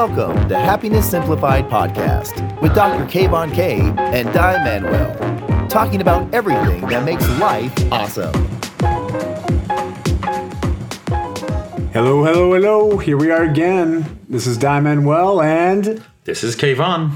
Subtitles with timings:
[0.00, 3.04] Welcome to Happiness Simplified Podcast with Dr.
[3.04, 8.32] Kayvon K and Dai Manuel, talking about everything that makes life awesome.
[11.92, 12.96] Hello, hello, hello.
[12.96, 14.18] Here we are again.
[14.26, 17.12] This is Dai Manuel and This is Kayvon.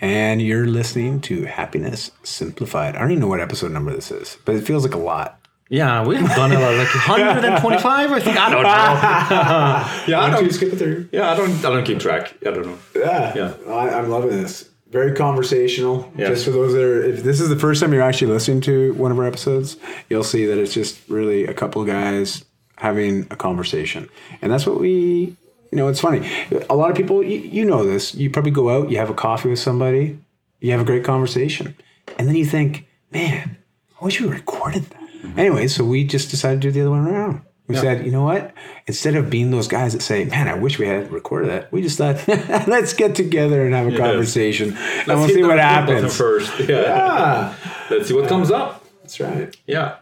[0.00, 2.96] and you're listening to Happiness Simplified.
[2.96, 5.38] I don't even know what episode number this is, but it feels like a lot.
[5.70, 8.36] Yeah, we have done it like 125, I think.
[8.38, 8.68] I don't know.
[10.08, 10.50] yeah, I don't.
[10.52, 11.08] skip it through.
[11.12, 11.50] Yeah, I don't.
[11.58, 12.34] I don't keep track.
[12.46, 12.78] I don't know.
[12.96, 13.72] Yeah, Yeah.
[13.72, 14.68] I, I'm loving this.
[14.90, 16.10] Very conversational.
[16.16, 16.28] Yeah.
[16.28, 18.94] Just for those that are, if this is the first time you're actually listening to
[18.94, 19.76] one of our episodes,
[20.08, 22.44] you'll see that it's just really a couple guys
[22.78, 24.08] having a conversation,
[24.40, 25.36] and that's what we.
[25.70, 26.26] You know, it's funny.
[26.70, 28.14] A lot of people, you, you know this.
[28.14, 30.18] You probably go out, you have a coffee with somebody,
[30.60, 31.76] you have a great conversation,
[32.18, 33.58] and then you think, man,
[34.00, 35.07] I wish we recorded that.
[35.36, 37.42] Anyway, so we just decided to do the other one around.
[37.66, 38.54] We said, you know what?
[38.86, 41.82] Instead of being those guys that say, man, I wish we had recorded that, we
[41.82, 42.26] just thought,
[42.66, 44.74] let's get together and have a conversation.
[44.74, 46.16] and we'll Let's see what happens.
[46.16, 46.50] first.
[46.68, 46.96] Yeah.
[46.98, 48.82] Ah, Let's see what comes up.
[49.02, 49.54] that's right.
[49.66, 49.96] Yeah.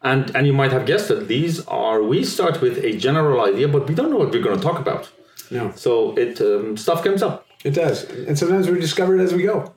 [0.00, 3.66] And and you might have guessed that These are we start with a general idea,
[3.66, 5.10] but we don't know what we're going to talk about.
[5.50, 7.46] No, So it um, stuff comes up.
[7.64, 8.04] it does.
[8.28, 9.74] And sometimes we discover it as we go.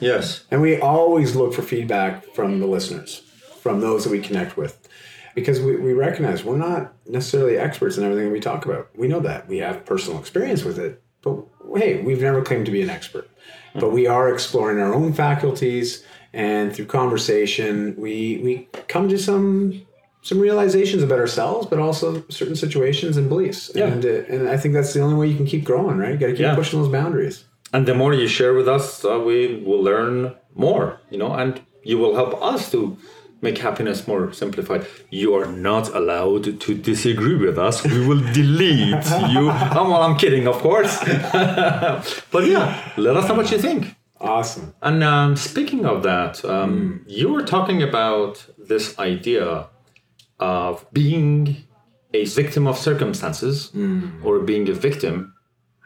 [0.00, 0.44] Yes.
[0.52, 3.22] And we always look for feedback from the listeners,
[3.64, 4.86] from those that we connect with.
[5.34, 8.90] Because we, we recognize we're not necessarily experts in everything that we talk about.
[8.94, 9.48] We know that.
[9.48, 11.02] We have personal experience with it.
[11.22, 11.38] But
[11.74, 13.26] hey, we've never claimed to be an expert.
[13.74, 16.04] But we are exploring our own faculties
[16.34, 19.82] and through conversation we we come to some
[20.22, 23.70] some realizations about ourselves, but also certain situations and beliefs.
[23.74, 23.86] Yeah.
[23.86, 26.12] And, uh, and I think that's the only way you can keep growing, right?
[26.12, 26.54] You got to keep Yeah.
[26.54, 27.44] pushing those boundaries.
[27.74, 31.60] And the more you share with us, uh, we will learn more, you know, and
[31.82, 32.96] you will help us to
[33.44, 34.86] make happiness more simplified.
[35.10, 37.84] You are not allowed to disagree with us.
[37.84, 39.44] We will delete you.
[39.78, 40.98] Oh, well, I'm kidding, of course.
[42.34, 43.94] but yeah, let us know what you think.
[44.20, 44.74] Awesome.
[44.80, 49.68] And um, speaking of that, um, you were talking about this idea
[50.40, 51.64] of being
[52.14, 53.70] a victim of circumstances
[54.22, 55.34] or being a victim.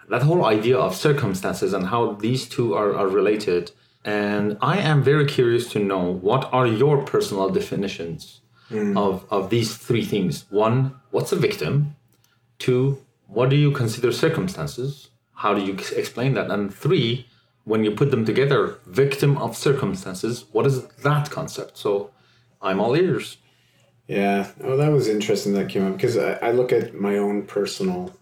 [0.09, 3.73] That whole idea of circumstances and how these two are, are related.
[4.09, 8.97] And I am very curious to know what are your personal definitions mm.
[8.97, 10.47] of, of these three things.
[10.49, 11.95] One, what's a victim?
[12.59, 15.11] Two, what do you consider circumstances?
[15.35, 16.51] How do you explain that?
[16.51, 17.27] And three,
[17.65, 21.77] when you put them together, victim of circumstances, what is that concept?
[21.77, 22.11] So
[22.63, 23.37] I'm all ears.
[24.07, 24.51] Yeah.
[24.65, 28.15] Oh, that was interesting that came up because I, I look at my own personal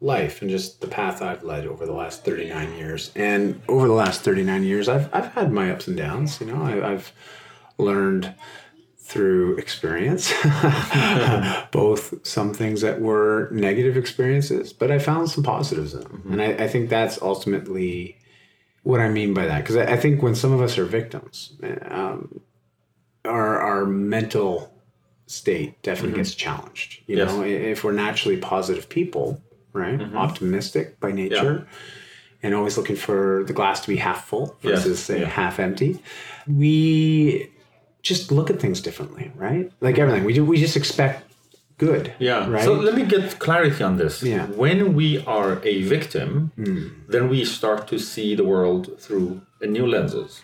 [0.00, 3.10] life and just the path I've led over the last 39 years.
[3.14, 6.40] And over the last 39 years, I've, I've had my ups and downs.
[6.40, 7.12] You know, I, I've
[7.78, 8.34] learned
[8.96, 10.32] through experience,
[11.72, 16.22] both some things that were negative experiences, but I found some positives in them.
[16.30, 18.16] And I, I think that's ultimately
[18.84, 19.58] what I mean by that.
[19.62, 22.40] Because I, I think when some of us are victims, um,
[23.24, 24.72] our, our mental
[25.26, 27.00] state definitely gets challenged.
[27.06, 27.32] You Yes.
[27.32, 29.98] know, if we're naturally positive people, right?
[29.98, 30.16] Mm-hmm.
[30.16, 31.66] Optimistic by nature,
[32.42, 35.26] and always looking for the glass to be half full versus say Yeah.
[35.26, 36.02] half empty,
[36.46, 37.50] we
[38.02, 39.70] just look at things differently, right?
[39.80, 40.44] Like everything, we do.
[40.44, 41.30] We just expect
[41.78, 42.12] good.
[42.18, 42.48] Yeah.
[42.48, 42.64] Right.
[42.64, 44.22] So let me get clarity on this.
[44.22, 44.46] Yeah.
[44.46, 46.90] When we are a victim, mm.
[47.08, 50.42] then we start to see the world through a new lenses.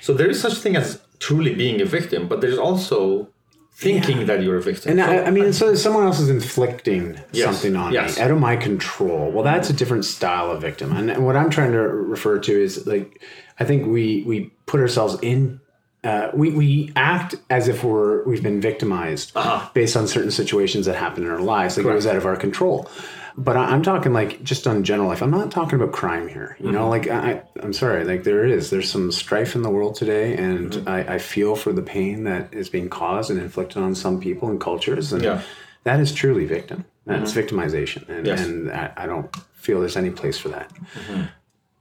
[0.00, 3.28] So there is such thing as truly being a victim, but there's also
[3.74, 4.92] thinking that you're a victim.
[4.92, 8.16] And So- I, I mean, so someone else is inflicting Yes, something on yes.
[8.16, 9.30] me out of my control.
[9.30, 10.92] Well, that's a different style of victim.
[10.96, 13.22] And, and what I'm trying to refer to is like,
[13.58, 15.60] I think we we put ourselves in.
[16.04, 19.68] Uh, we, we act as if we're we've been victimized Uh-huh.
[19.72, 22.36] based on certain situations that happen in our lives, like it was out of our
[22.36, 22.88] control.
[23.36, 25.22] But I, I'm talking like just on general life.
[25.22, 26.56] I'm not talking about crime here.
[26.58, 26.74] You Mm-hmm.
[26.74, 28.70] know, like I, I'm sorry, like there is.
[28.70, 30.88] There's some strife in the world today, and Mm-hmm.
[30.88, 34.48] I, I feel for the pain that is being caused and inflicted on some people
[34.50, 35.12] and cultures.
[35.12, 35.40] And Yeah.
[35.84, 36.84] that is truly victim.
[37.06, 38.44] That's victimization, and, Yes.
[38.46, 40.70] and I, I don't feel there's any place for that.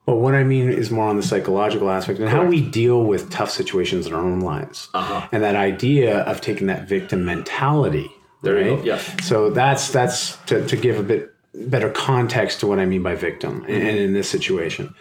[0.06, 3.30] But what I mean is more on the psychological aspect and how we deal with
[3.30, 5.28] tough situations in our own lives, Uh-huh.
[5.32, 8.10] and that idea of taking that victim mentality.
[8.42, 8.80] There you right?
[8.80, 9.16] go, yes.
[9.28, 13.16] So that's that's to, to give a bit better context to what I mean by
[13.16, 13.72] victim Mm-hmm.
[13.72, 14.94] and, in this situation.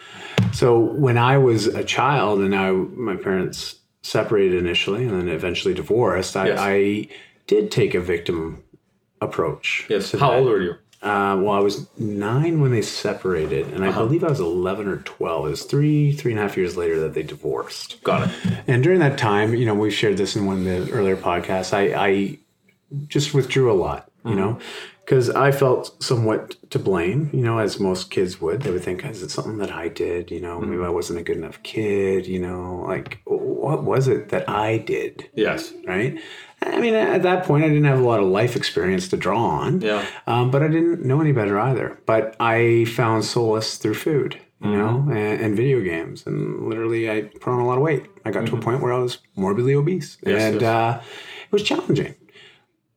[0.53, 5.73] So when I was a child and I my parents separated initially and then eventually
[5.73, 6.59] divorced, I, Yes.
[6.59, 7.07] I
[7.47, 8.63] did take a victim
[9.21, 9.85] approach.
[9.89, 10.11] yes.
[10.11, 10.37] How that.
[10.39, 10.71] old were you?
[11.01, 14.97] Uh, well, I was nine when they separated, and I believe I was 11 or
[14.97, 15.47] 12.
[15.47, 18.03] It was three, three and a half years later that they divorced.
[18.03, 18.35] Got it.
[18.67, 21.73] And during that time, you know, we've shared this in one of the earlier podcasts.
[21.73, 22.37] I, I
[23.07, 24.59] just withdrew a lot, you know,
[25.11, 28.61] because I felt somewhat to blame, you know, as most kids would.
[28.61, 30.31] They would think, is it something that I did?
[30.31, 34.29] You know, maybe I wasn't a good enough kid, you know, like what was it
[34.29, 35.29] that I did?
[35.35, 35.73] Yes.
[35.85, 36.17] Right.
[36.61, 39.43] I mean, at that point, I didn't have a lot of life experience to draw
[39.43, 39.81] on.
[39.81, 40.05] Yeah.
[40.27, 41.99] Um, but I didn't know any better either.
[42.05, 46.25] But I found solace through food, you know, and, and video games.
[46.25, 48.05] And literally, I put on a lot of weight.
[48.23, 50.19] I got to a point where I was morbidly obese.
[50.25, 50.69] Yes, and yes.
[50.69, 51.03] Uh,
[51.47, 52.15] it was challenging.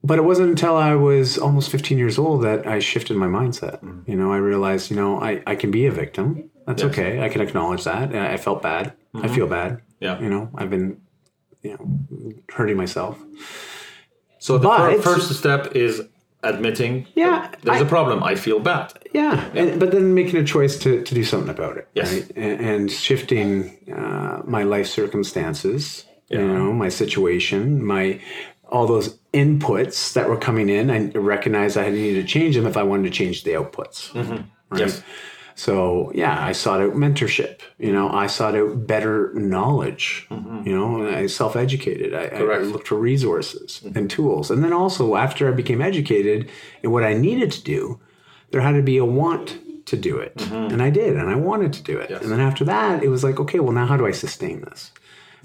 [0.06, 3.78] But it wasn't until I was almost 15 years old that I shifted my mindset.
[4.06, 6.50] You know, I realized, you know, I, I can be a victim.
[6.66, 7.22] That's okay.
[7.24, 8.14] I can acknowledge that.
[8.14, 8.92] I felt bad.
[9.14, 9.80] I feel bad.
[10.00, 10.20] Yeah.
[10.20, 11.00] You know, I've been,
[11.62, 13.18] you know, hurting myself.
[14.38, 16.02] So the But- fir- first step is
[16.42, 18.22] admitting Yeah, there's I- a problem.
[18.22, 18.92] I feel bad.
[19.14, 22.12] Yeah, And, but then making a choice to, to do something about it, Yes.
[22.12, 22.30] right?
[22.36, 28.20] And, and shifting uh, my life circumstances, you know, my situation, my
[28.74, 30.90] all those inputs that were coming in.
[30.90, 34.10] I recognized I needed to change them if I wanted to change the outputs.
[34.12, 34.42] Mm-hmm.
[34.70, 34.80] Right?
[34.80, 35.02] Yes.
[35.54, 37.60] So yeah, I sought out mentorship.
[37.78, 40.26] You know, I sought out better knowledge.
[40.28, 40.68] Mm-hmm.
[40.68, 42.12] You know, I self-educated.
[42.12, 43.96] I, I looked for resources mm-hmm.
[43.96, 44.50] and tools.
[44.50, 46.50] And then also after I became educated
[46.82, 48.00] in what I needed to do,
[48.50, 51.74] there had to be a want to do it, and I did, and I wanted
[51.74, 52.08] to do it.
[52.08, 52.22] Yes.
[52.22, 54.92] And then after that, it was like, okay, well now how do I sustain this?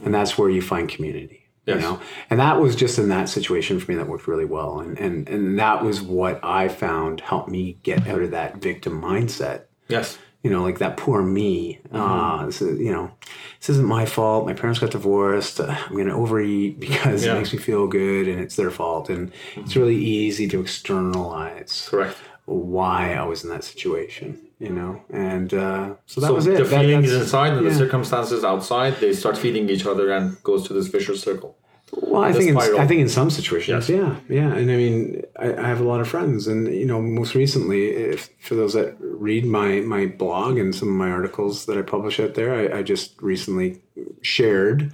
[0.03, 1.48] And that's where you find community.
[1.65, 1.99] You know,
[2.31, 5.29] and that was just in that situation for me that worked really well, and and
[5.29, 10.17] and that was what I found helped me get out of that victim mindset Yes.
[10.41, 11.79] you know, like that poor me.
[11.89, 11.95] Mm-hmm.
[11.95, 13.11] Uh, this is, you know,
[13.59, 14.45] this isn't my fault.
[14.47, 15.59] My parents got divorced.
[15.59, 17.33] Uh, I'm going to overeat because Yeah.
[17.33, 19.09] it makes me feel good and it's their fault.
[19.09, 22.17] And it's really easy to externalize Correct.
[22.45, 25.01] why I was in that situation, you know?
[25.09, 26.57] And uh, so that so was it.
[26.57, 27.69] the That- feelings that's- inside and yeah.
[27.71, 31.55] the circumstances outside, they start feeding each other and goes to this vicious circle.
[31.91, 32.57] Well, I think in.
[32.57, 33.97] I think in some situations, Yes.
[33.97, 34.53] yeah, yeah.
[34.53, 37.87] And I mean, I, I have a lot of friends, and you know, most recently,
[37.87, 41.81] if for those that read my my blog and some of my articles that I
[41.81, 43.81] publish out there, I, I just recently
[44.21, 44.93] shared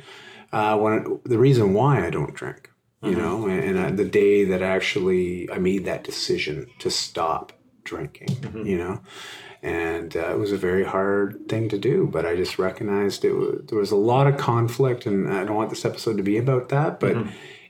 [0.54, 2.70] uh, one the reason why I don't drink.
[3.04, 7.52] You know, and, and uh, the day that actually I made that decision to stop
[7.84, 8.30] drinking.
[8.66, 9.02] You know.
[9.66, 13.34] And uh, it was a very hard thing to do, but I just recognized it.
[13.34, 16.38] Was, there was a lot of conflict, and I don't want this episode to be
[16.38, 17.00] about that.
[17.00, 17.18] But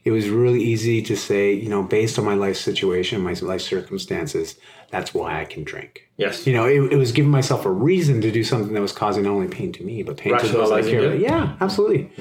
[0.03, 3.62] it was really easy to say, you know, based on my life situation, my life
[3.62, 4.57] circumstances,
[4.92, 6.09] that's why I can drink.
[6.18, 6.45] Yes.
[6.45, 9.24] You know, it, it was giving myself a reason to do something that was causing
[9.24, 11.15] not only pain to me, but pain to those I care.
[11.15, 12.12] Yeah, absolutely.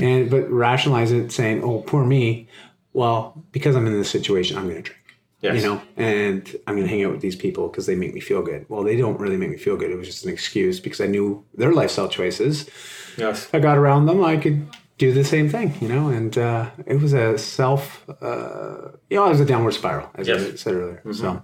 [0.00, 2.48] And but rationalize it, saying, "Oh, poor me."
[2.92, 4.97] Well, because I'm in this situation, I'm going to drink.
[5.40, 5.62] Yes.
[5.62, 8.18] You know, and I'm going to hang out with these people because they make me
[8.20, 8.66] feel good.
[8.68, 9.90] Well, they don't really make me feel good.
[9.90, 12.68] It was just an excuse because I knew their lifestyle choices.
[13.16, 13.48] Yes.
[13.52, 14.66] I got around them, I could
[14.98, 16.08] do the same thing, you know.
[16.08, 20.28] And uh, it was a self, uh, you know, it was a downward spiral, as
[20.28, 20.42] I Yes.
[20.42, 20.56] Mm-hmm.
[20.56, 21.02] said earlier.
[21.12, 21.42] So,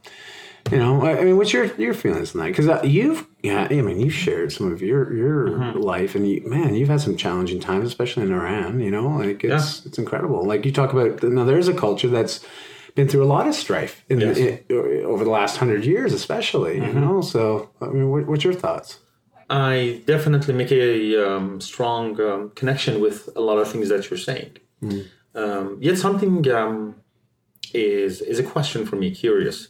[0.73, 2.49] you know, I, I mean, what's your your feelings on that?
[2.49, 5.79] Because uh, you've, yeah, I mean, you've shared some of your your Mm-hmm.
[5.79, 8.81] life, and you, man, you've had some challenging times, especially in Iran.
[8.81, 10.45] You know, like it's it's incredible.
[10.45, 12.45] Like you talk about now, there's a culture that's
[12.95, 14.39] been through a lot of strife in, Yes.
[14.39, 14.61] in,
[15.05, 16.77] over the last hundred years, especially.
[16.79, 16.99] Mm-hmm.
[16.99, 19.01] You know, so I mean, what, what's your thoughts?
[19.51, 20.95] I definitely make a
[21.29, 24.57] um, strong um, connection with a lot of things that you're saying.
[25.35, 26.97] Um, yet something um,
[27.73, 29.69] is is a question for me, curious,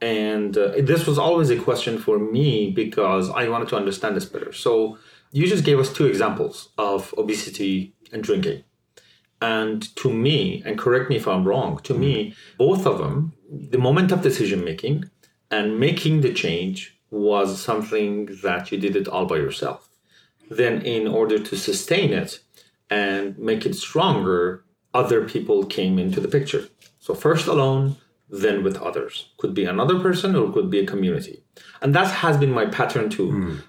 [0.00, 4.24] and uh, this was always a question for me because I wanted to understand this
[4.24, 4.52] better.
[4.52, 4.98] So
[5.32, 8.64] you just gave us two examples of obesity and drinking.
[9.44, 13.16] And to me, and correct me if I'm wrong, to me, both of them,
[13.76, 14.96] the moment of decision making
[15.50, 16.78] and making the change
[17.10, 18.10] was something
[18.42, 19.80] that you did it all by yourself.
[20.50, 22.40] Then, in order to sustain it
[22.88, 24.64] and make it stronger,
[25.00, 26.64] other people came into the picture.
[26.98, 27.96] So, first alone,
[28.30, 29.14] then with others.
[29.38, 31.36] Could be another person or could be a community.
[31.82, 33.28] And that has been my pattern too.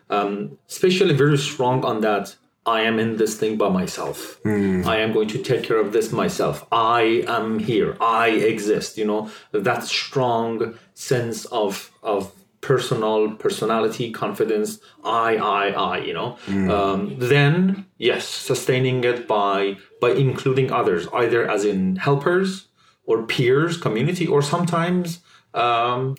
[0.10, 4.39] Um, especially very strong on that I am in this thing by myself.
[4.88, 6.65] I am going to take care of this myself.
[6.72, 7.95] I am here.
[8.01, 8.98] I exist.
[8.98, 12.31] You know that strong sense of of
[12.62, 14.79] personal personality, confidence.
[15.03, 15.98] I, I, I.
[16.00, 16.38] You know.
[16.72, 22.67] Um, then yes, sustaining it by by including others, either as in helpers
[23.05, 25.19] or peers, community, or sometimes
[25.53, 26.15] um,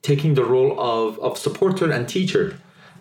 [0.00, 2.56] taking the role of of supporter and teacher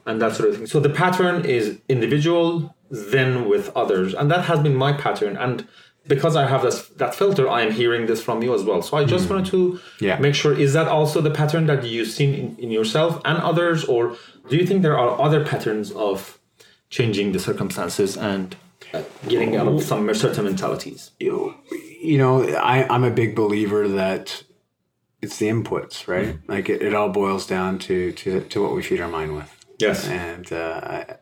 [0.05, 0.67] and that sort of thing.
[0.67, 5.37] So the pattern is individual, then with others, and that has been my pattern.
[5.37, 5.67] And
[6.07, 8.81] because I have this that filter, I am hearing this from you as well.
[8.81, 10.17] So I just wanted to Yeah.
[10.19, 13.83] make sure is that also the pattern that you've seen in, in yourself and others,
[13.85, 14.15] or
[14.49, 16.39] do you think there are other patterns of
[16.89, 18.55] changing the circumstances and
[18.93, 21.11] uh, getting out of some certain mentalities?
[21.19, 21.55] you know,
[22.01, 22.43] you know
[22.73, 24.43] I, I'm a big believer that
[25.21, 26.39] it's the inputs, right?
[26.47, 29.53] Like it, it all boils down to, to to what we feed our mind with.
[29.77, 30.07] Yes.
[30.07, 31.15] And uh, I,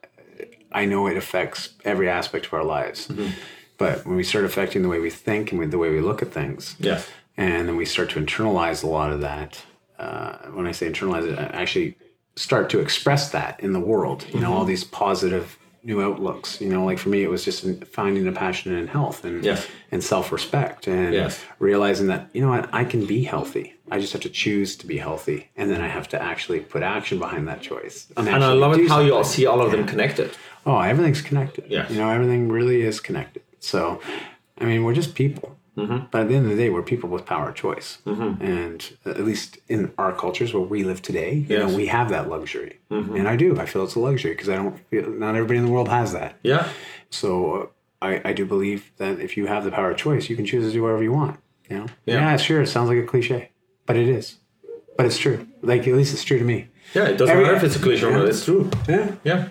[0.81, 3.07] I know it affects every aspect of our lives.
[3.07, 3.29] Mm-hmm.
[3.77, 6.31] But when we start affecting the way we think and the way we look at
[6.31, 7.07] things, Yes.
[7.36, 9.51] and then we start to internalize a lot of that.
[10.00, 11.96] Uh, when I say internalize it, I actually
[12.36, 14.19] start to express that in the world.
[14.34, 14.67] You know, all Mm-hmm.
[14.74, 15.46] these positive
[15.84, 16.60] new outlooks.
[16.63, 17.60] You know, like for me, it was just
[18.00, 19.65] finding a passion in health and Yes.
[19.93, 21.34] and self respect, and Yes.
[21.60, 23.67] realizing that you know what I can be healthy.
[23.89, 26.81] I just have to choose to be healthy, and then I have to actually put
[26.84, 27.96] action behind that choice.
[28.17, 30.29] And I love it how you all see all of them connected.
[30.67, 31.65] Oh, everything's connected.
[31.69, 31.89] Yes.
[31.89, 33.41] You know, everything really is connected.
[33.59, 34.01] So,
[34.59, 35.57] I mean, we're just people.
[35.77, 36.07] Mm-hmm.
[36.12, 38.00] But at the end of the day, we're people with power of choice.
[38.05, 41.59] And at least in our cultures where we live today, you Yes.
[41.62, 41.71] Mm-hmm.
[41.71, 42.79] know, we have that luxury.
[42.89, 43.59] And I do.
[43.59, 46.13] I feel it's a luxury because I don't feel, not everybody in the world has
[46.13, 46.38] that.
[46.43, 46.67] Yeah.
[47.09, 47.65] So uh,
[48.01, 50.65] I, I do believe that if you have the power of choice, you can choose
[50.65, 51.39] to do whatever you want.
[51.69, 51.86] You know?
[52.05, 52.15] Yeah.
[52.31, 52.62] Yeah, sure.
[52.62, 53.51] It sounds like a cliche,
[53.86, 54.38] but it is.
[54.97, 55.47] But it's true.
[55.62, 56.69] Like, at least it's true to me.
[56.95, 57.05] Yeah.
[57.09, 58.27] It doesn't Every- matter if it's a cliche or not.
[58.27, 58.69] It's true.
[58.89, 59.15] Yeah.
[59.24, 59.50] Yeah.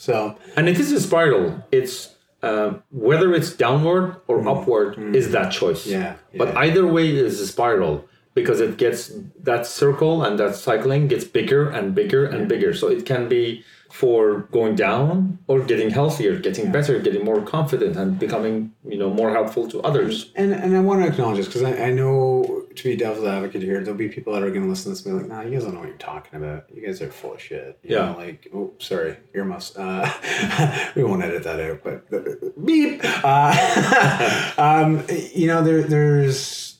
[0.00, 1.62] So, And it is a spiral.
[1.70, 5.86] It's uh, whether it's downward or upward is that choice.
[5.86, 5.90] Mm.
[5.90, 11.06] Yeah, But either way is a spiral because it gets that circle and that cycling
[11.08, 12.72] gets bigger and bigger and bigger.
[12.72, 17.96] So it can be for going down or getting healthier, getting better, getting more confident
[17.96, 20.32] and becoming, you know, more helpful to others.
[20.36, 23.62] And and I want to acknowledge this because I, I know to be devil's advocate
[23.62, 25.42] here, there'll be people that are going to listen to this and be like, "Nah,
[25.42, 26.66] you guys don't know what you're talking about.
[26.72, 28.12] You guys are full of shit." You Yeah.
[28.12, 29.76] Know, like, oh, sorry, earmuffs.
[29.76, 33.00] Uh, we won't edit that out, but uh, beep.
[33.04, 35.04] Uh, um,
[35.34, 36.78] you know, there there's.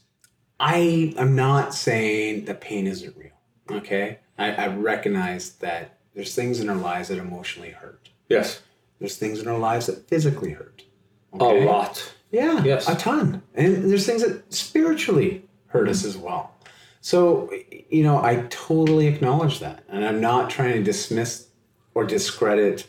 [0.61, 3.31] I am not saying that pain isn't real.
[3.71, 8.11] Okay, I, I recognize that there's things in our lives that emotionally hurt.
[8.29, 8.61] Yes.
[8.99, 10.85] There's things in our lives that physically hurt.
[11.33, 12.13] A lot.
[12.33, 12.89] Yeah, Yes.
[12.89, 13.43] a ton.
[13.55, 16.55] And there's things that spiritually hurt us as well.
[17.01, 17.51] So,
[17.89, 19.85] you know, I totally acknowledge that.
[19.89, 21.47] And I'm not trying to dismiss
[21.95, 22.87] or discredit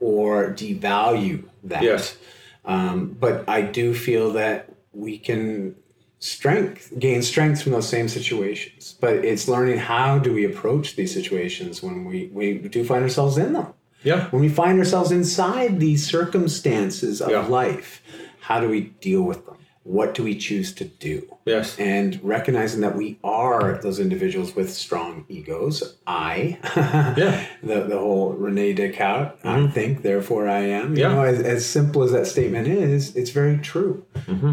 [0.00, 1.82] or devalue that.
[1.82, 2.16] Yes.
[2.64, 5.74] Um, but I do feel that we can
[6.22, 8.94] strength gain strength from those same situations.
[9.00, 13.36] But it's learning how do we approach these situations when we, we do find ourselves
[13.38, 13.74] in them
[14.04, 14.28] Yeah.
[14.30, 17.46] when we find ourselves inside these circumstances of Yeah.
[17.46, 18.02] life,
[18.40, 19.56] how do we deal with them?
[19.82, 21.26] What do we choose to do?
[21.44, 21.76] Yes.
[21.76, 25.96] And recognizing that we are those individuals with strong egos.
[26.06, 26.58] I,
[27.16, 27.44] Yeah.
[27.64, 29.72] the, the whole Rene Descartes, I mm-hmm.
[29.72, 30.94] think, therefore I am.
[30.94, 31.14] You Yeah.
[31.14, 34.04] know, as, as simple as that statement is, it's very true.
[34.28, 34.52] Mm-hmm.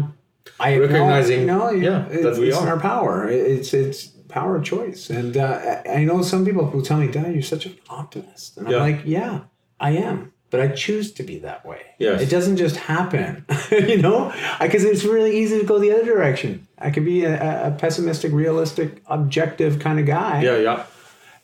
[0.58, 2.68] I Recognizing, know, yeah, it's, that we it's are.
[2.70, 3.28] our power.
[3.28, 5.10] It's it's power of choice.
[5.10, 8.66] And uh, I know some people who tell me, "Dad, you're such an optimist," and
[8.68, 9.40] I'm like, "Yeah,
[9.78, 11.80] I am." But I choose to be that way.
[12.00, 12.22] Yes.
[12.22, 16.66] It doesn't just happen, you know, because it's really easy to go the other direction.
[16.76, 20.56] I could be a, a pessimistic, realistic, objective kind of guy, Yeah.
[20.56, 20.86] Yeah.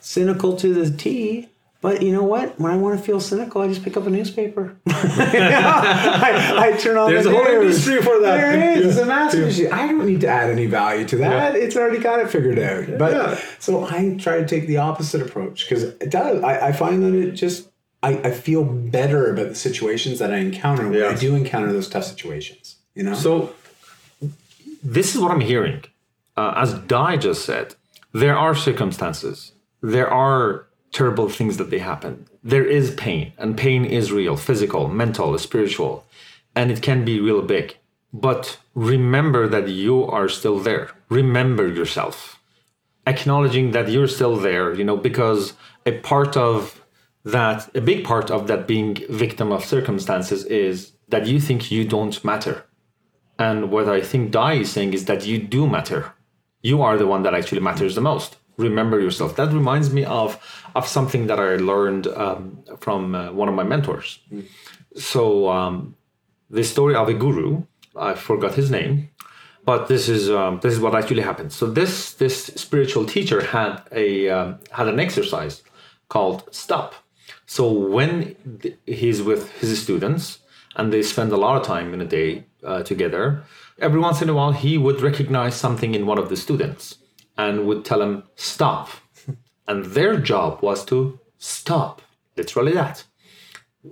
[0.01, 1.49] cynical to the T.
[1.87, 2.59] But you know what?
[2.59, 4.75] When I want to feel cynical, I just pick up a newspaper.
[4.89, 7.87] I, I turn on There's the a whole news.
[7.87, 8.37] industry for that.
[8.39, 8.81] There is.
[8.83, 8.89] Yeah.
[8.91, 9.71] It's a massive industry.
[9.71, 11.55] I don't need to add any value to that.
[11.55, 11.61] Yeah.
[11.61, 12.99] It's already got it figured out.
[12.99, 13.41] But Yeah.
[13.61, 16.43] so I try to take the opposite approach because it does.
[16.43, 17.69] I, I find that it just
[18.03, 21.89] I, I feel better about the situations that I encounter when I do encounter those
[21.89, 22.79] tough situations.
[22.97, 23.15] You know.
[23.15, 23.55] So,
[24.83, 25.85] this is what I'm hearing.
[26.37, 27.77] Uh, as Dai just said,
[28.13, 29.53] there are circumstances,
[29.83, 30.66] there are
[30.97, 32.27] terrible things that they happen.
[32.43, 36.07] There is pain, and pain is real physical, mental, spiritual,
[36.55, 37.77] and it can be real big.
[38.15, 40.85] But remember that you are still there.
[41.11, 42.41] Remember yourself.
[43.07, 45.53] Acknowledging that you're still there, you know, because
[45.85, 46.83] a part of
[47.25, 51.85] that, a big part of that being victim of circumstances is that you think you
[51.85, 52.65] don't matter.
[53.39, 56.15] And what I think Dai is saying is that you do matter.
[56.63, 58.39] You are the one that actually matters the most.
[58.57, 59.37] Remember yourself.
[59.37, 60.39] That reminds me of
[60.75, 64.19] of something that I learned um, from uh, one of my mentors.
[64.97, 65.97] So um,
[66.51, 69.11] the story of a guru, I forgot his name,
[69.65, 71.53] but this is um, this is what actually happened.
[71.53, 75.63] So this this spiritual teacher had a um, had an exercise
[76.09, 76.95] called stop.
[77.47, 80.39] So when th- he's with his students
[80.77, 83.43] and they spend a lot of time in a day uh, together,
[83.79, 86.99] every once in a while he would recognize something in one of the students
[87.39, 88.91] and would tell them stop.
[89.69, 92.03] and their job was to stop,
[92.37, 93.05] literally that.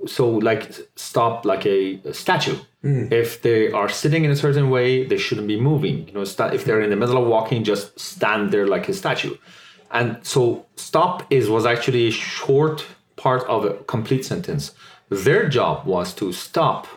[0.06, 2.56] So like stop like a, a statue.
[2.82, 3.12] Hmm.
[3.12, 6.08] If they are sitting in a certain way they shouldn't be moving.
[6.08, 8.92] You know sta- if they're in the middle of walking just stand there like a
[8.92, 9.36] statue.
[9.90, 12.84] And so stop is was actually a short
[13.16, 14.72] part of a complete sentence.
[15.08, 16.88] Their job was to stop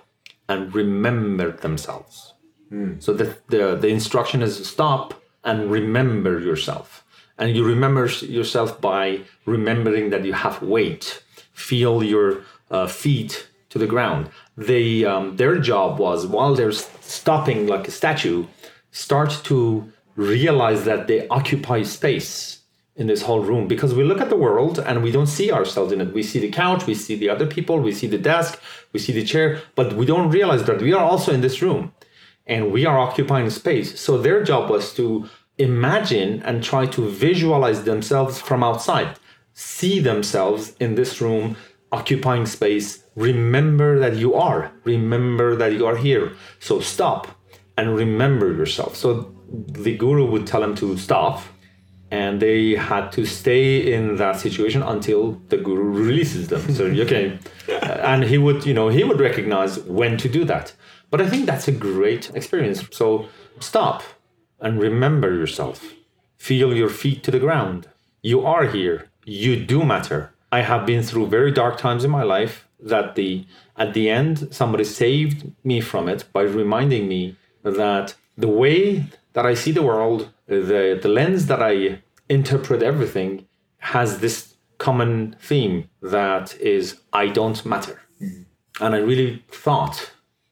[0.49, 2.33] and remember themselves.
[2.69, 2.99] Hmm.
[2.99, 5.13] So the, the the instruction is stop
[5.47, 7.03] and remember yourself.
[7.39, 8.05] And you remember
[8.39, 11.23] yourself by remembering that you have weight.
[11.53, 14.29] Feel your uh, feet to the ground.
[14.57, 18.45] They um, their job was while they're stopping like a statue,
[18.91, 22.59] start to realize that they occupy space
[22.95, 25.91] in this whole room because we look at the world and we don't see ourselves
[25.93, 26.13] in it.
[26.13, 28.59] We see the couch, we see the other people, we see the desk,
[28.91, 31.93] we see the chair, but we don't realize that we are also in this room
[32.47, 33.99] and we are occupying space.
[33.99, 39.17] So their job was to imagine and try to visualize themselves from outside,
[39.53, 41.55] see themselves in this room
[41.91, 43.03] occupying space.
[43.15, 46.33] Remember that you are, remember that you are here.
[46.59, 47.27] So stop
[47.77, 48.95] and remember yourself.
[48.95, 51.41] So the guru would tell them to stop
[52.09, 56.73] and they had to stay in that situation until the guru releases them.
[56.73, 57.39] So okay.
[57.67, 60.73] Uh, and he would you know he would recognize when to do that.
[61.09, 62.83] But i think that's a great experience.
[62.91, 63.27] So
[63.59, 64.03] stop
[64.59, 65.93] and remember yourself
[66.37, 67.87] feel your feet to the ground
[68.21, 72.23] you are here you do matter i have been through very dark times in my
[72.23, 73.45] life that the
[73.75, 79.45] at the end somebody saved me from it by reminding me that the way that
[79.45, 83.45] I see the world, the, the lens that I interpret everything
[83.79, 88.01] has this common theme that is I don't matter.
[88.21, 88.83] Mm-hmm.
[88.83, 90.11] And I really thought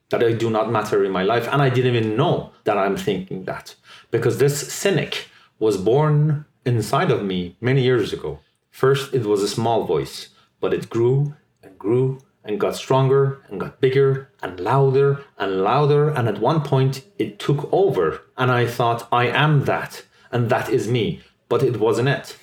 [0.09, 1.47] that I do not matter in my life.
[1.51, 3.75] And I didn't even know that I'm thinking that
[4.12, 8.39] because this cynic was born inside of me many years ago.
[8.69, 10.29] First, it was a small voice,
[10.60, 16.10] but it grew and grew and got stronger and got bigger and louder and louder.
[16.10, 18.22] And at one point, it took over.
[18.38, 20.03] And I thought, I am that.
[20.31, 21.22] And that is me.
[21.50, 22.38] But it wasn't it.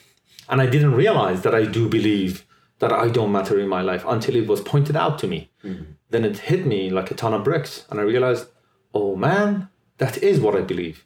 [0.48, 2.44] And I didn't realize that I do believe
[2.80, 5.50] that I don't matter in my life until it was pointed out to me.
[5.64, 5.92] Mm-hmm.
[6.10, 7.86] Then it hit me like a ton of bricks.
[7.88, 8.48] And I realized,
[8.92, 9.68] oh man,
[10.02, 11.04] that is what I believe.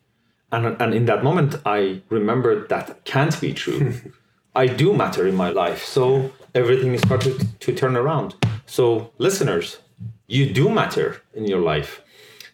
[0.51, 3.93] And, and in that moment, I remembered that can't be true.
[4.55, 5.85] I do matter in my life.
[5.85, 8.35] So everything is started to turn around.
[8.65, 9.79] So, listeners,
[10.29, 12.03] you do matter in your life.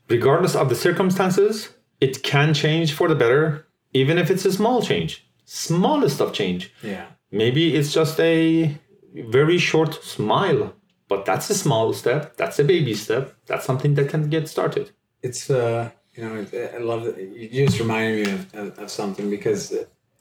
[0.08, 1.68] Regardless of the circumstances,
[2.00, 6.72] it can change for the better, even if it's a small change, smallest of change.
[6.82, 7.06] Yeah.
[7.30, 8.76] Maybe it's just a
[9.14, 10.74] very short smile,
[11.08, 12.36] but that's a small step.
[12.36, 13.36] That's a baby step.
[13.46, 14.90] That's something that can get started.
[15.22, 19.30] It's, uh, you know, I love that you just reminded me of, of, of something
[19.30, 19.74] because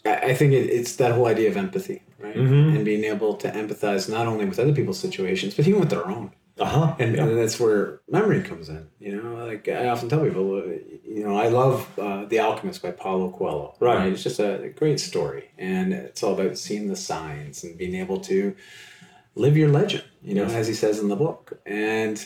[0.06, 2.36] I think it, it's that whole idea of empathy, right?
[2.36, 2.76] Mm-hmm.
[2.76, 6.08] And being able to empathize not only with other people's situations, but even with their
[6.08, 6.32] own.
[6.60, 6.96] Uh-huh.
[7.00, 7.24] And, yeah.
[7.24, 8.88] and that's where memory comes in.
[9.00, 10.66] You know, like I often tell people, uh,
[11.04, 13.76] you know, I love uh, The Alchemist by Paulo Coelho.
[13.80, 13.98] Right.
[13.98, 14.14] right?
[14.14, 15.50] It's just a, a great story.
[15.58, 18.56] And it's all about seeing the signs and being able to
[19.36, 20.54] live your legend, you know, yes.
[20.54, 21.60] as he says in the book.
[21.66, 22.26] And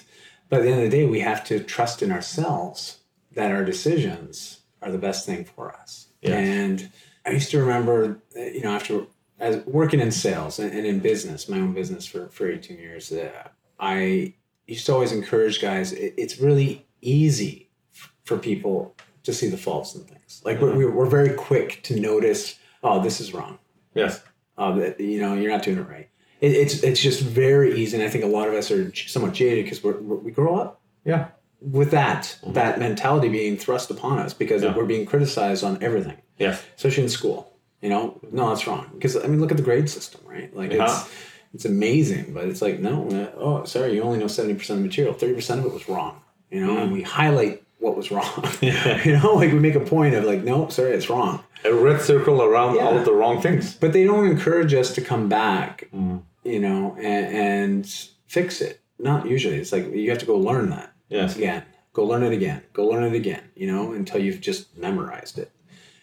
[0.50, 3.00] by the end of the day, we have to trust in ourselves
[3.36, 6.08] that our decisions are the best thing for us.
[6.22, 6.34] Yes.
[6.34, 6.92] And
[7.26, 9.06] I used to remember, you know, after
[9.40, 13.12] as working in sales and, and in business, my own business for, for 18 years,
[13.12, 14.34] uh, I
[14.68, 19.58] used to always encourage guys, it, it's really easy f- for people to see the
[19.58, 20.42] faults in things.
[20.46, 20.78] Like mm-hmm.
[20.78, 23.60] we're, we're very quick to notice, oh, this is wrong.
[23.94, 24.24] Yes.
[24.58, 26.10] Uh, you know, you're not doing it right.
[26.42, 29.34] It, it's it's just very easy, and I think a lot of us are somewhat
[29.34, 30.82] jaded because we we grow up.
[31.04, 31.30] Yeah.
[31.62, 32.54] With that mm-hmm.
[32.54, 34.76] that mentality being thrust upon us because yeah.
[34.76, 36.18] we're being criticized on everything.
[36.38, 36.58] Yeah.
[36.76, 37.52] Especially in school.
[37.82, 38.90] You know, no, that's wrong.
[38.94, 40.56] Because I mean, look at the grade system, right?
[40.56, 40.86] Like yeah.
[40.86, 41.10] it's
[41.54, 44.84] it's amazing, but it's like no, uh, oh, sorry, you only know seventy percent of
[44.84, 45.14] the material.
[45.14, 46.22] Thirty percent of it was wrong.
[46.50, 46.84] You know, mm.
[46.84, 48.44] and we highlight what was wrong.
[48.62, 49.04] Yeah.
[49.06, 51.44] you know, like we make a point of like, no, sorry, it's wrong.
[51.64, 52.82] A red circle around yeah.
[52.82, 53.76] all of the wrong things.
[53.76, 55.88] But they don't encourage us to come back.
[55.94, 56.24] Mm.
[56.44, 58.82] You know, and, and fix it.
[59.00, 59.58] Not usually.
[59.58, 60.94] It's like you have to go learn that.
[61.16, 61.36] Yes.
[61.36, 61.64] Again.
[61.94, 62.62] Go learn it again.
[62.74, 63.44] Go learn it again.
[63.56, 65.52] You know, until you've just memorized it.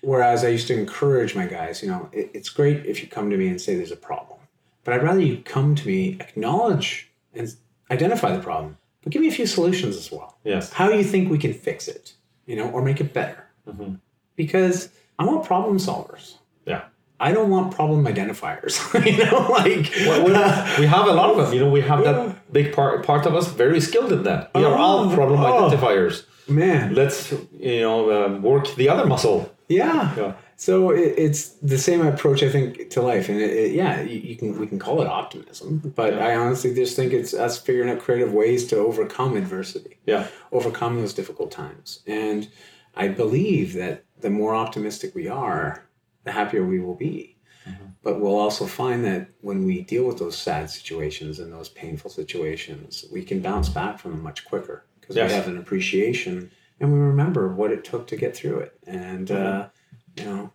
[0.02, 3.30] Whereas I used to encourage my guys, you know, it, it's great if you come
[3.30, 4.40] to me and say there's a problem,
[4.82, 7.54] but I'd rather you come to me, acknowledge and
[7.90, 10.38] identify the problem, but give me a few solutions as well.
[10.42, 10.72] Yes.
[10.72, 12.14] How do you think we can fix it,
[12.46, 13.46] you know, or make it better?
[13.68, 13.94] Mm-hmm.
[14.34, 14.88] Because
[15.20, 16.34] I want problem solvers.
[16.66, 16.82] Yeah.
[17.20, 18.74] I don't want problem identifiers.
[19.06, 21.54] you know, like well, we have a lot of them.
[21.54, 24.50] You know, we have that big part part of us very skilled in that.
[24.54, 26.24] We oh, are all problem oh, identifiers.
[26.48, 29.52] Man, let's you know um, work the other muscle.
[29.68, 30.14] Yeah.
[30.16, 30.34] yeah.
[30.56, 34.20] So it, it's the same approach I think to life, and it, it, yeah, you,
[34.20, 36.26] you, can we can call it optimism, but yeah.
[36.26, 39.98] I honestly just think it's us figuring out creative ways to overcome adversity.
[40.06, 40.28] Yeah.
[40.52, 42.48] Overcome those difficult times, and
[42.94, 45.84] I believe that the more optimistic we are,
[46.24, 47.31] the happier we will be.
[47.66, 47.84] Mm-hmm.
[48.02, 52.10] But we'll also find that when we deal with those sad situations and those painful
[52.10, 55.30] situations, we can bounce back from them much quicker because yes.
[55.30, 58.76] we have an appreciation and we remember what it took to get through it.
[58.86, 59.68] And uh,
[60.16, 60.50] you know,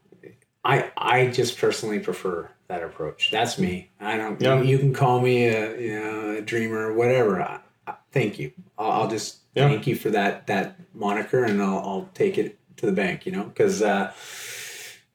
[0.64, 3.32] I I just personally prefer that approach.
[3.32, 3.90] That's me.
[4.00, 4.40] I don't.
[4.40, 4.62] Yeah.
[4.62, 7.42] You, you can call me a you know a dreamer, whatever.
[7.42, 8.52] I, I, thank you.
[8.78, 9.70] I'll, I'll just Yeah.
[9.70, 13.26] thank you for that that moniker, and I'll I'll take it to the bank.
[13.26, 14.12] You know, because uh,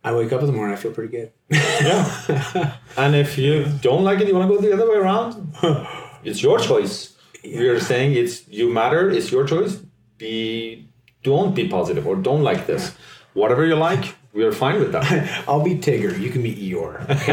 [0.05, 1.33] I wake up in the morning, I feel pretty good.
[1.49, 2.77] Yeah.
[2.97, 5.55] and if you don't like it, you want to go the other way around.
[6.25, 7.17] It's your choice.
[7.43, 9.11] We are saying it's you matter.
[9.11, 9.83] It's your choice.
[10.19, 10.87] Be
[11.25, 12.95] don't be positive or don't like this.
[13.35, 15.45] Whatever you like, we are fine with that.
[15.49, 16.17] I'll be Tigger.
[16.17, 17.11] You can be Eeyore.
[17.11, 17.33] Okay?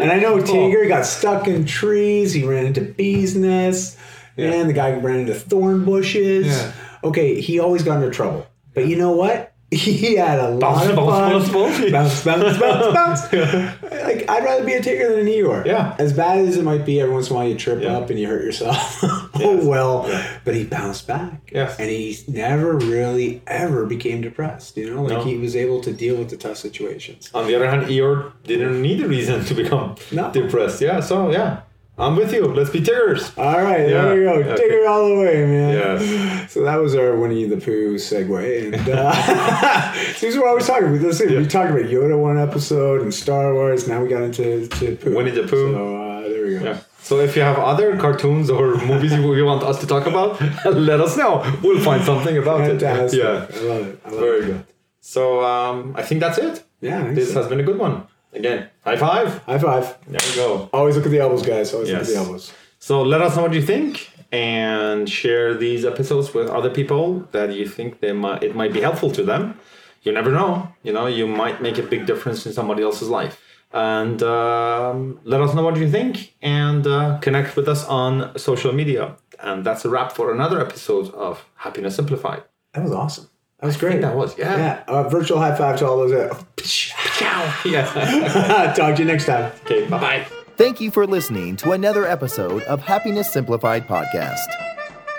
[0.00, 2.32] and I know Tigger got stuck in trees.
[2.32, 3.96] He ran into bees' nests.
[4.36, 6.46] And the guy ran into thorn bushes.
[6.46, 6.72] Yeah.
[7.02, 8.46] Okay, he always got into trouble.
[8.74, 9.53] But you know what?
[9.74, 11.90] He had a lot Bounce, of bounce, fun.
[11.92, 12.24] bounce, bounce.
[12.24, 13.80] bounce, bounce, bounce, bounce.
[14.04, 15.64] Like I'd rather be a Tigger than an Eeyore.
[15.64, 15.96] Yeah.
[15.98, 17.96] As bad as it might be, every once in a while you trip Yeah.
[17.96, 18.98] up and you hurt yourself.
[19.02, 19.64] oh Yes.
[19.64, 20.04] well.
[20.08, 20.38] Yeah.
[20.44, 21.50] But he bounced back.
[21.52, 21.78] Yes.
[21.78, 24.76] And he never really ever became depressed.
[24.76, 25.24] You know, like No.
[25.24, 27.30] he was able to deal with the tough situations.
[27.34, 30.30] On the other hand, Eeyore didn't need a reason to become No.
[30.32, 30.80] depressed.
[30.82, 31.60] Yeah, so yeah,
[31.96, 32.46] I'm with you.
[32.46, 33.30] Let's be Tiggers.
[33.38, 34.02] All right, Yeah.
[34.06, 34.32] there we go.
[34.50, 34.62] Okay.
[34.68, 35.74] Tigger all the way, man.
[35.74, 36.30] Yes.
[36.54, 40.66] So that was our Winnie the Pooh segue, and uh, these are what I was
[40.66, 41.00] talking about.
[41.00, 43.88] Listen, we talked about Yoda one episode and Star Wars.
[43.88, 45.16] Now we got into to Pooh.
[45.16, 45.72] Winnie the Pooh.
[45.72, 46.64] So uh, there we go.
[46.64, 46.78] Yeah.
[47.00, 50.40] So if you have other cartoons or movies you you want us to talk about,
[50.64, 51.42] let us know.
[51.62, 53.20] We'll find something about Fantastic.
[53.20, 53.24] it.
[53.24, 53.30] Yeah.
[53.32, 54.00] I love it.
[54.04, 54.46] I love Very it.
[54.46, 54.66] good.
[55.00, 56.62] So um, I think that's it.
[56.80, 57.12] Yeah.
[57.12, 57.40] This so.
[57.40, 58.06] has been a good one.
[58.34, 59.38] Again, high five.
[59.44, 59.96] High five.
[60.06, 60.68] There we go.
[60.72, 61.72] Always look at the elbows, guys.
[61.72, 62.52] Always look at the elbows.
[62.78, 67.54] So let us know what you think and share these episodes with other people that
[67.54, 69.58] you think they might it might be helpful to them.
[70.02, 70.68] You never know.
[70.82, 73.40] You know, you might make a big difference in somebody else's life.
[73.72, 78.72] And um, let us know what you think and uh, connect with us on social
[78.72, 79.16] media.
[79.40, 82.44] And that's a wrap for another episode of Happiness Simplified.
[82.72, 83.28] That was awesome.
[83.64, 83.90] That was I great.
[83.92, 84.56] think that was, yeah.
[84.58, 84.84] Yeah.
[84.86, 86.12] Uh, virtual high five to all those.
[86.12, 86.38] Uh,
[87.64, 88.74] Yeah.
[88.76, 89.50] talk to you next time.
[89.64, 90.26] okay, bye bye.
[90.58, 94.44] Thank you for listening to another episode of Happiness Simplified podcast.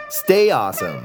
[0.09, 1.03] Stay awesome.